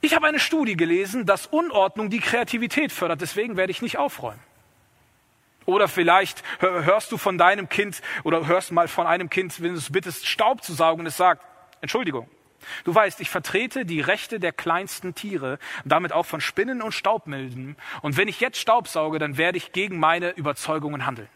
[0.00, 4.40] ich habe eine Studie gelesen, dass Unordnung die Kreativität fördert, deswegen werde ich nicht aufräumen.
[5.66, 9.78] Oder vielleicht hörst du von deinem Kind oder hörst mal von einem Kind, wenn du
[9.78, 11.44] es bittest, Staub zu saugen und es sagt,
[11.80, 12.28] Entschuldigung,
[12.84, 17.76] Du weißt, ich vertrete die Rechte der kleinsten Tiere, damit auch von Spinnen und Staubmilben.
[18.02, 21.28] Und wenn ich jetzt Staub sauge, dann werde ich gegen meine Überzeugungen handeln.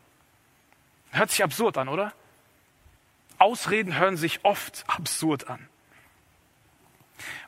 [1.13, 2.13] Hört sich absurd an, oder?
[3.39, 5.69] Ausreden hören sich oft absurd an.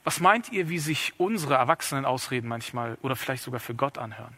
[0.02, 4.36] Was meint ihr, wie sich unsere Erwachsenen Ausreden manchmal oder vielleicht sogar für Gott anhören?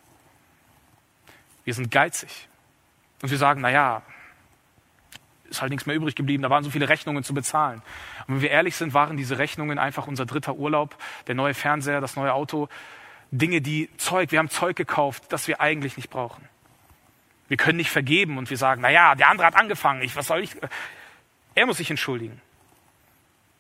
[1.65, 2.49] Wir sind geizig.
[3.23, 4.03] Und wir sagen, na ja,
[5.51, 7.83] ist halt nichts mehr übrig geblieben, da waren so viele Rechnungen zu bezahlen.
[8.27, 10.97] Und wenn wir ehrlich sind, waren diese Rechnungen einfach unser dritter Urlaub,
[11.27, 12.69] der neue Fernseher, das neue Auto,
[13.31, 16.49] Dinge, die Zeug, wir haben Zeug gekauft, das wir eigentlich nicht brauchen.
[17.49, 20.27] Wir können nicht vergeben und wir sagen, na ja, der andere hat angefangen, ich, was
[20.27, 20.57] soll ich?
[21.55, 22.41] Er muss sich entschuldigen.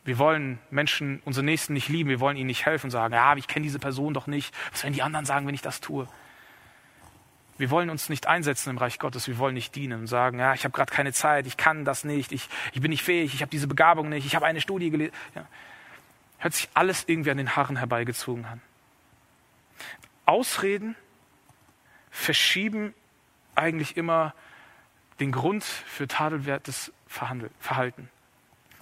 [0.06, 3.36] Wir wollen Menschen, unsere Nächsten nicht lieben, wir wollen ihnen nicht helfen und sagen, ja,
[3.36, 4.54] ich kenne diese Person doch nicht.
[4.70, 6.06] Was werden die anderen sagen, wenn ich das tue?
[7.58, 10.54] Wir wollen uns nicht einsetzen im Reich Gottes, wir wollen nicht dienen und sagen, ja,
[10.54, 13.40] ich habe gerade keine Zeit, ich kann das nicht, ich, ich bin nicht fähig, ich
[13.40, 15.12] habe diese Begabung nicht, ich habe eine Studie gelesen.
[15.34, 15.44] Ja.
[16.38, 18.60] Hört sich alles irgendwie an den Haaren herbeigezogen an.
[20.24, 20.94] Ausreden
[22.10, 22.94] verschieben
[23.56, 24.34] eigentlich immer
[25.18, 28.08] den Grund für tadelwertes Verhalten.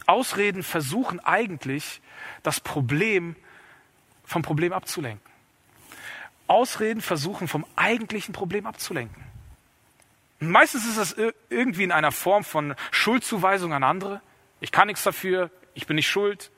[0.06, 2.00] Ausreden versuchen eigentlich,
[2.42, 3.36] das Problem
[4.24, 5.32] vom Problem abzulenken.
[6.46, 9.24] Ausreden versuchen, vom eigentlichen Problem abzulenken.
[10.40, 11.16] Und meistens ist das
[11.48, 14.20] irgendwie in einer Form von Schuldzuweisung an andere.
[14.60, 16.50] Ich kann nichts dafür, ich bin nicht schuld.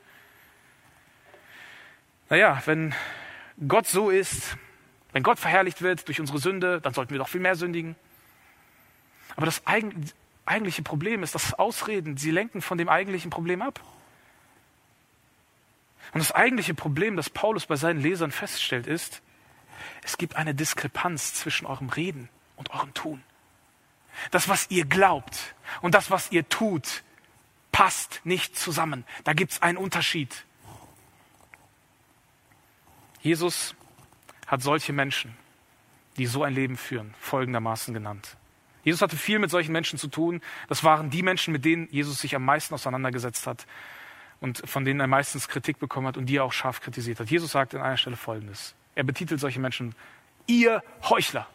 [2.29, 2.93] Naja, wenn
[3.67, 4.57] Gott so ist,
[5.13, 7.95] wenn Gott verherrlicht wird durch unsere Sünde, dann sollten wir doch viel mehr sündigen.
[9.35, 9.61] Aber das
[10.47, 13.81] eigentliche Problem ist, dass Ausreden, sie lenken von dem eigentlichen Problem ab.
[16.13, 19.21] Und das eigentliche Problem, das Paulus bei seinen Lesern feststellt, ist,
[20.03, 23.23] es gibt eine Diskrepanz zwischen eurem Reden und eurem Tun.
[24.31, 27.03] Das, was ihr glaubt und das, was ihr tut,
[27.71, 29.05] passt nicht zusammen.
[29.23, 30.45] Da gibt es einen Unterschied.
[33.21, 33.75] Jesus
[34.47, 35.37] hat solche Menschen,
[36.17, 38.36] die so ein Leben führen, folgendermaßen genannt.
[38.87, 40.39] Jesus hatte viel mit solchen Menschen zu tun.
[40.69, 43.67] Das waren die Menschen, mit denen Jesus sich am meisten auseinandergesetzt hat
[44.39, 47.29] und von denen er meistens Kritik bekommen hat und die er auch scharf kritisiert hat.
[47.29, 48.75] Jesus sagt an einer Stelle Folgendes.
[48.95, 49.93] Er betitelt solche Menschen,
[50.45, 51.47] ihr Heuchler.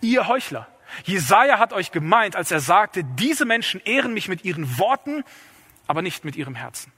[0.00, 0.66] Ihr Heuchler.
[1.04, 5.22] Jesaja hat euch gemeint, als er sagte, diese Menschen ehren mich mit ihren Worten,
[5.86, 6.90] aber nicht mit ihrem Herzen.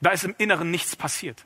[0.00, 1.44] Da ist im Inneren nichts passiert.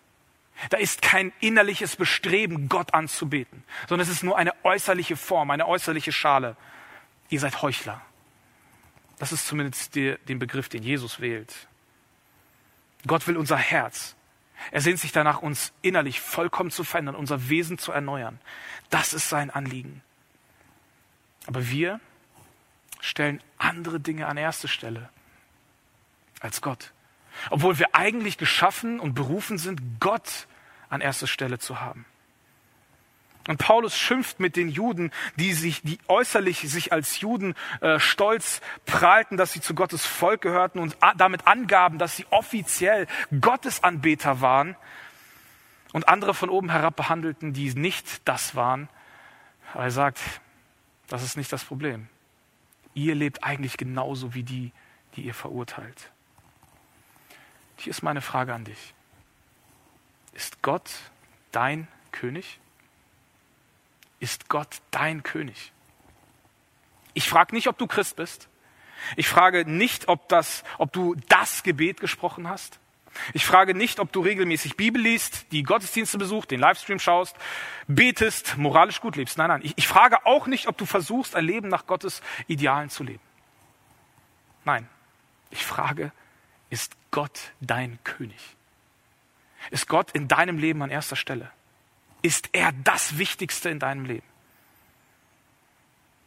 [0.70, 5.66] Da ist kein innerliches Bestreben, Gott anzubeten, sondern es ist nur eine äußerliche Form, eine
[5.66, 6.56] äußerliche Schale.
[7.28, 8.00] Ihr seid Heuchler.
[9.18, 11.68] Das ist zumindest der, den Begriff, den Jesus wählt.
[13.06, 14.14] Gott will unser Herz.
[14.70, 18.38] Er sehnt sich danach, uns innerlich vollkommen zu verändern, unser Wesen zu erneuern.
[18.90, 20.02] Das ist sein Anliegen.
[21.46, 22.00] Aber wir
[23.00, 25.08] stellen andere Dinge an erste Stelle
[26.40, 26.92] als Gott.
[27.50, 30.46] Obwohl wir eigentlich geschaffen und berufen sind, Gott
[30.88, 32.04] an erster Stelle zu haben.
[33.48, 38.60] Und Paulus schimpft mit den Juden, die sich, die äußerlich sich als Juden äh, stolz
[38.86, 43.08] prahlten, dass sie zu Gottes Volk gehörten und damit angaben, dass sie offiziell
[43.40, 44.76] Gottesanbeter waren
[45.92, 48.88] und andere von oben herab behandelten, die nicht das waren.
[49.74, 50.20] Aber er sagt,
[51.08, 52.08] das ist nicht das Problem.
[52.94, 54.70] Ihr lebt eigentlich genauso wie die,
[55.16, 56.12] die ihr verurteilt.
[57.82, 58.94] Hier ist meine Frage an dich.
[60.34, 60.88] Ist Gott
[61.50, 62.60] dein König?
[64.20, 65.72] Ist Gott dein König?
[67.12, 68.48] Ich frage nicht, ob du Christ bist.
[69.16, 72.78] Ich frage nicht, ob, das, ob du das Gebet gesprochen hast.
[73.32, 77.34] Ich frage nicht, ob du regelmäßig Bibel liest, die Gottesdienste besuchst, den Livestream schaust,
[77.88, 79.38] betest, moralisch gut lebst.
[79.38, 79.60] Nein, nein.
[79.64, 83.22] Ich, ich frage auch nicht, ob du versuchst, ein Leben nach Gottes Idealen zu leben.
[84.64, 84.88] Nein.
[85.50, 86.12] Ich frage,
[86.72, 88.56] ist Gott dein König?
[89.70, 91.50] Ist Gott in deinem Leben an erster Stelle?
[92.22, 94.26] Ist er das Wichtigste in deinem Leben?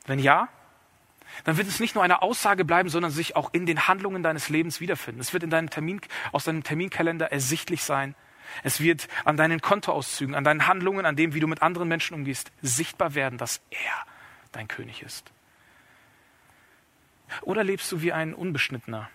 [0.05, 0.47] Wenn ja,
[1.45, 4.49] dann wird es nicht nur eine Aussage bleiben, sondern sich auch in den Handlungen deines
[4.49, 5.19] Lebens wiederfinden.
[5.19, 5.99] Es wird in deinem Termin,
[6.31, 8.13] aus deinem Terminkalender ersichtlich sein.
[8.62, 12.13] Es wird an deinen Kontoauszügen, an deinen Handlungen, an dem, wie du mit anderen Menschen
[12.13, 14.05] umgehst, sichtbar werden, dass er
[14.51, 15.31] dein König ist.
[17.41, 19.10] Oder lebst du wie ein Unbeschnittener,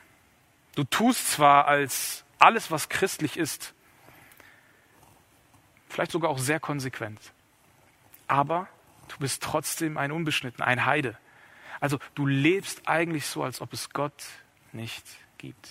[0.80, 3.74] Du tust zwar als alles, was christlich ist,
[5.90, 7.20] vielleicht sogar auch sehr konsequent,
[8.28, 8.66] aber
[9.08, 11.18] du bist trotzdem ein Unbeschnitten, ein Heide.
[11.80, 14.24] Also du lebst eigentlich so, als ob es Gott
[14.72, 15.04] nicht
[15.36, 15.68] gibt.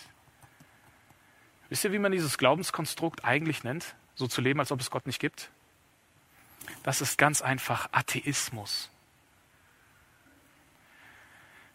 [1.70, 3.96] Wisst ihr, wie man dieses Glaubenskonstrukt eigentlich nennt?
[4.14, 5.50] So zu leben, als ob es Gott nicht gibt?
[6.84, 8.92] Das ist ganz einfach Atheismus.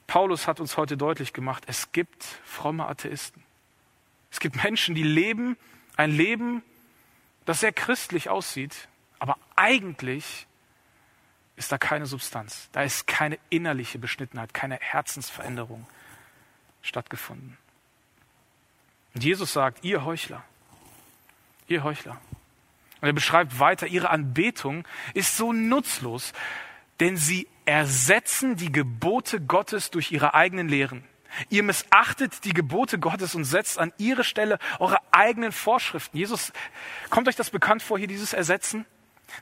[0.07, 3.43] Paulus hat uns heute deutlich gemacht, es gibt fromme Atheisten.
[4.31, 5.57] Es gibt Menschen, die leben
[5.97, 6.63] ein Leben,
[7.45, 8.89] das sehr christlich aussieht,
[9.19, 10.47] aber eigentlich
[11.57, 12.69] ist da keine Substanz.
[12.73, 15.87] Da ist keine innerliche Beschnittenheit, keine Herzensveränderung
[16.83, 17.57] stattgefunden.
[19.15, 20.43] Und Jesus sagt, ihr Heuchler,
[21.69, 22.21] ihr Heuchler.
[23.01, 26.33] Und er beschreibt weiter, ihre Anbetung ist so nutzlos,
[27.01, 31.05] denn sie ersetzen die Gebote Gottes durch ihre eigenen Lehren.
[31.49, 36.17] Ihr missachtet die Gebote Gottes und setzt an ihre Stelle eure eigenen Vorschriften.
[36.17, 36.53] Jesus,
[37.11, 38.87] kommt euch das bekannt vor, hier dieses Ersetzen?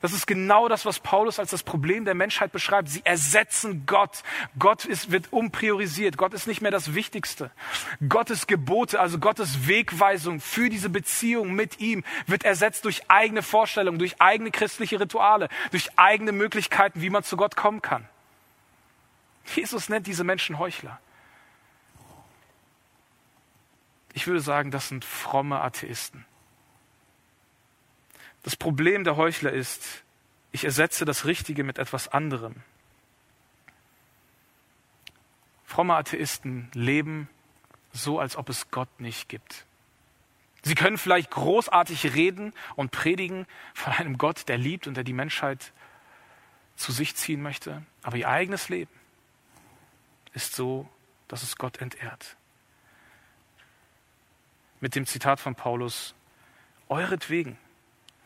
[0.00, 2.88] Das ist genau das, was Paulus als das Problem der Menschheit beschreibt.
[2.88, 4.22] Sie ersetzen Gott.
[4.58, 6.16] Gott ist, wird umpriorisiert.
[6.16, 7.50] Gott ist nicht mehr das Wichtigste.
[8.08, 13.98] Gottes Gebote, also Gottes Wegweisung für diese Beziehung mit ihm, wird ersetzt durch eigene Vorstellungen,
[13.98, 18.08] durch eigene christliche Rituale, durch eigene Möglichkeiten, wie man zu Gott kommen kann.
[19.44, 21.00] Jesus nennt diese Menschen Heuchler.
[24.12, 26.24] Ich würde sagen, das sind fromme Atheisten.
[28.42, 30.04] Das Problem der Heuchler ist,
[30.50, 32.56] ich ersetze das Richtige mit etwas anderem.
[35.64, 37.28] Fromme Atheisten leben
[37.92, 39.64] so, als ob es Gott nicht gibt.
[40.62, 45.12] Sie können vielleicht großartig reden und predigen von einem Gott, der liebt und der die
[45.12, 45.72] Menschheit
[46.76, 49.01] zu sich ziehen möchte, aber ihr eigenes Leben
[50.32, 50.88] ist so,
[51.28, 52.36] dass es Gott entehrt.
[54.80, 56.14] Mit dem Zitat von Paulus,
[56.88, 57.58] euretwegen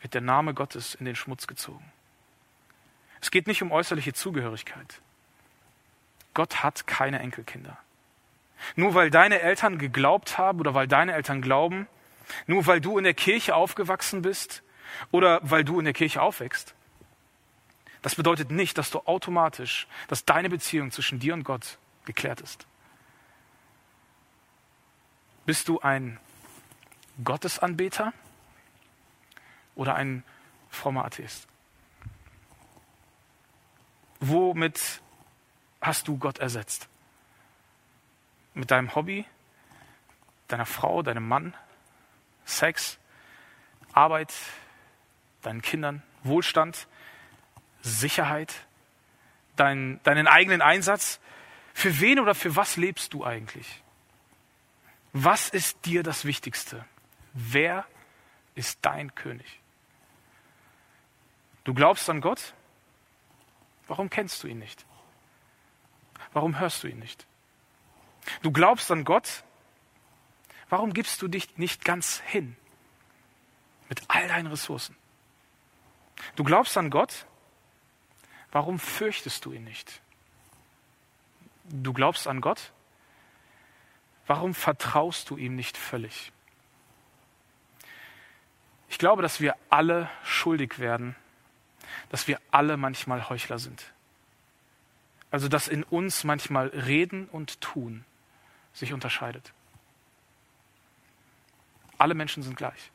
[0.01, 1.91] wird der Name Gottes in den Schmutz gezogen.
[3.21, 5.01] Es geht nicht um äußerliche Zugehörigkeit.
[6.33, 7.77] Gott hat keine Enkelkinder.
[8.75, 11.87] Nur weil deine Eltern geglaubt haben oder weil deine Eltern glauben,
[12.45, 14.63] nur weil du in der Kirche aufgewachsen bist
[15.11, 16.75] oder weil du in der Kirche aufwächst,
[18.01, 21.77] das bedeutet nicht, dass du automatisch, dass deine Beziehung zwischen dir und Gott
[22.07, 22.65] geklärt ist.
[25.45, 26.19] Bist du ein
[27.23, 28.11] Gottesanbeter
[29.75, 30.23] oder ein
[30.69, 31.47] frommer Atheist?
[34.19, 35.01] Womit
[35.79, 36.89] hast du Gott ersetzt?
[38.55, 39.25] Mit deinem Hobby,
[40.47, 41.53] deiner Frau, deinem Mann,
[42.45, 42.97] Sex,
[43.93, 44.33] Arbeit,
[45.43, 46.87] deinen Kindern, Wohlstand,
[47.81, 48.65] Sicherheit,
[49.55, 51.19] dein, deinen eigenen Einsatz?
[51.77, 53.83] Für wen oder für was lebst du eigentlich?
[55.13, 56.83] Was ist dir das Wichtigste?
[57.33, 57.85] Wer
[58.55, 59.61] ist dein König?
[61.65, 62.55] Du glaubst an Gott?
[63.85, 64.87] Warum kennst du ihn nicht?
[66.33, 67.27] Warum hörst du ihn nicht?
[68.41, 69.43] Du glaubst an Gott?
[70.69, 72.57] Warum gibst du dich nicht ganz hin
[73.87, 74.95] mit all deinen Ressourcen?
[76.35, 77.27] Du glaubst an Gott?
[78.51, 80.01] Warum fürchtest du ihn nicht?
[81.69, 82.71] Du glaubst an Gott?
[84.25, 86.31] Warum vertraust du ihm nicht völlig?
[88.89, 91.15] Ich glaube, dass wir alle schuldig werden
[92.09, 93.91] dass wir alle manchmal Heuchler sind.
[95.31, 98.05] Also dass in uns manchmal Reden und Tun
[98.73, 99.51] sich unterscheidet.
[101.97, 102.91] Alle Menschen sind gleich.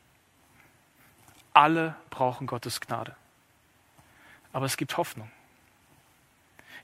[1.53, 3.17] Alle brauchen Gottes Gnade.
[4.53, 5.31] Aber es gibt Hoffnung.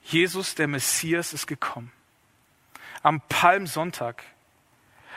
[0.08, 1.92] Jesus, der Messias, ist gekommen.
[3.02, 4.24] Am Palmsonntag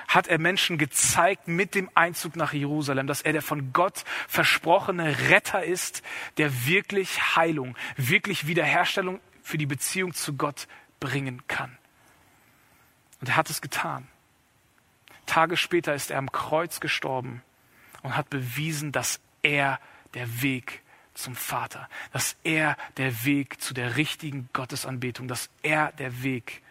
[0.08, 5.30] hat er Menschen gezeigt mit dem Einzug nach Jerusalem, dass er der von Gott versprochene
[5.30, 6.04] Retter ist,
[6.38, 10.68] der wirklich Heilung, wirklich Wiederherstellung für die Beziehung zu Gott
[11.00, 11.78] bringen kann.
[13.22, 14.08] Und er hat es getan.
[15.26, 17.42] Tage später ist er am Kreuz gestorben
[18.04, 19.80] und hat bewiesen, dass er
[20.14, 20.81] der Weg
[21.14, 26.62] zum Vater, dass er der Weg zu der richtigen Gottesanbetung, dass er der Weg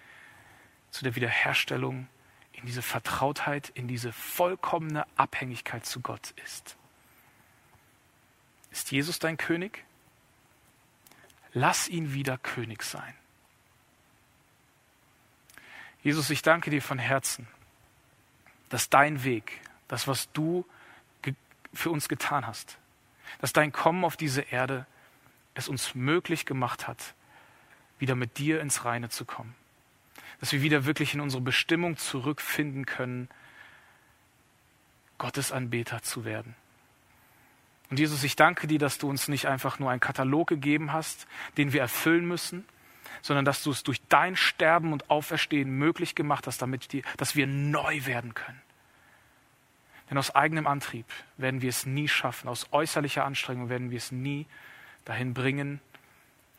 [0.91, 2.09] zu der Wiederherstellung
[2.53, 6.77] in diese Vertrautheit, in diese vollkommene Abhängigkeit zu Gott ist.
[8.71, 9.85] Ist Jesus dein König?
[11.53, 13.15] Lass ihn wieder König sein.
[16.03, 17.47] Jesus, ich danke dir von Herzen,
[18.69, 20.65] dass dein Weg, das, was du
[21.73, 22.79] für uns getan hast,
[23.41, 24.87] dass dein Kommen auf diese Erde
[25.55, 27.15] es uns möglich gemacht hat,
[27.99, 29.55] wieder mit dir ins Reine zu kommen
[30.41, 33.29] dass wir wieder wirklich in unsere Bestimmung zurückfinden können,
[35.19, 36.57] Gottes Anbeter zu werden.
[37.91, 41.27] Und Jesus, ich danke dir, dass du uns nicht einfach nur einen Katalog gegeben hast,
[41.59, 42.65] den wir erfüllen müssen,
[43.21, 47.37] sondern dass du es durch dein Sterben und Auferstehen möglich gemacht hast, damit die, dass
[47.37, 48.63] wir neu werden können.
[50.11, 51.07] Denn aus eigenem Antrieb
[51.37, 54.47] werden wir es nie schaffen, aus äußerlicher Anstrengung werden wir es nie
[55.05, 55.81] dahin bringen,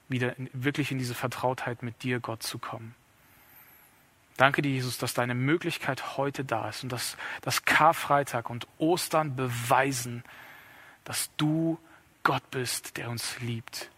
[0.07, 2.95] wieder in, wirklich in diese Vertrautheit mit dir, Gott, zu kommen.
[4.37, 9.35] Danke dir, Jesus, dass deine Möglichkeit heute da ist und dass das Karfreitag und Ostern
[9.35, 10.23] beweisen,
[11.03, 11.77] dass du
[12.23, 13.89] Gott bist, der uns liebt,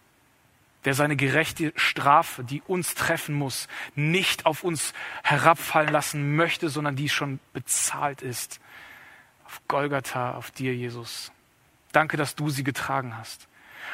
[0.84, 4.92] der seine gerechte Strafe, die uns treffen muss, nicht auf uns
[5.22, 8.60] herabfallen lassen möchte, sondern die schon bezahlt ist.
[9.54, 11.30] Auf Golgatha, auf dir, Jesus.
[11.92, 13.46] Danke, dass du sie getragen hast.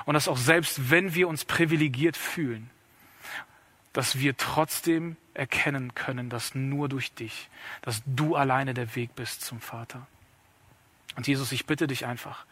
[0.07, 2.71] Und dass auch selbst wenn wir uns privilegiert fühlen,
[3.93, 7.51] dass wir trotzdem erkennen können, dass nur durch dich,
[7.83, 10.07] dass du alleine der Weg bist zum Vater.
[11.17, 12.47] Und Jesus, ich bitte dich einfach,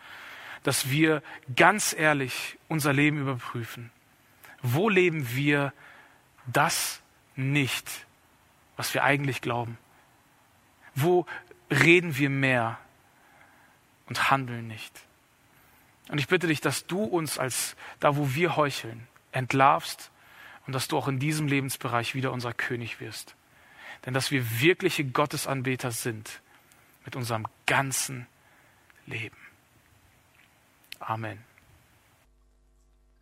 [0.63, 1.23] dass wir
[1.57, 3.91] ganz ehrlich unser Leben überprüfen.
[4.61, 5.73] Wo leben wir
[6.45, 7.01] das
[7.37, 8.05] nicht,
[8.77, 9.79] was wir eigentlich glauben?
[10.95, 11.25] Wo
[11.71, 12.79] reden wir mehr
[14.09, 14.93] und handeln nicht?
[16.09, 20.11] Und ich bitte dich, dass du uns als da, wo wir heucheln, entlarvst
[20.67, 23.35] und dass du auch in diesem Lebensbereich wieder unser König wirst.
[24.07, 26.41] Denn dass wir wirkliche Gottesanbeter sind
[27.05, 28.27] mit unserem ganzen
[29.07, 29.37] Leben.
[31.01, 31.48] Amen.